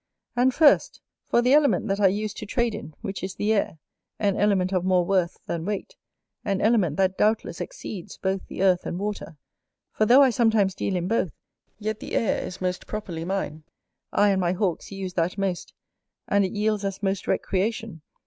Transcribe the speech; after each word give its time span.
And 0.35 0.51
first, 0.51 0.99
for 1.27 1.43
the 1.43 1.53
Element 1.53 1.87
that 1.87 1.99
I 1.99 2.07
use 2.07 2.33
to 2.33 2.47
trade 2.47 2.73
in, 2.73 2.95
which 3.01 3.23
is 3.23 3.35
the 3.35 3.53
Air, 3.53 3.77
an 4.17 4.35
element 4.35 4.71
of 4.73 4.83
more 4.83 5.05
worth 5.05 5.37
than 5.45 5.63
weight, 5.63 5.95
an 6.43 6.59
element 6.59 6.97
that 6.97 7.19
doubtless 7.19 7.61
exceeds 7.61 8.17
both 8.17 8.41
the 8.47 8.63
Earth 8.63 8.87
and 8.87 8.97
Water; 8.97 9.37
for 9.91 10.07
though 10.07 10.23
I 10.23 10.31
sometimes 10.31 10.73
deal 10.73 10.95
in 10.95 11.07
both, 11.07 11.33
yet 11.77 11.99
the 11.99 12.15
air 12.15 12.41
is 12.43 12.59
most 12.59 12.87
properly 12.87 13.25
mine, 13.25 13.61
I 14.11 14.29
and 14.31 14.41
my 14.41 14.53
Hawks 14.53 14.91
use 14.91 15.13
that 15.13 15.37
most, 15.37 15.71
and 16.27 16.43
it 16.43 16.53
yields 16.53 16.83
us 16.83 17.03
most 17.03 17.27
recreation. 17.27 18.01